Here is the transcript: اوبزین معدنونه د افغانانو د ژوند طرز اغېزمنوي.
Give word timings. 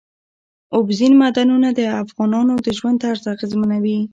اوبزین 0.75 1.13
معدنونه 1.21 1.69
د 1.73 1.81
افغانانو 2.03 2.53
د 2.65 2.67
ژوند 2.77 2.97
طرز 3.03 3.23
اغېزمنوي. 3.35 3.99